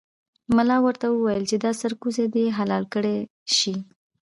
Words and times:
ملا 0.55 0.77
ورته 0.85 1.05
وویل 1.09 1.43
چې 1.51 1.57
دا 1.63 1.71
سرکوزی 1.81 2.25
دې 2.35 2.45
حلال 2.57 2.83
کړای 2.93 3.19
شي. 3.57 3.75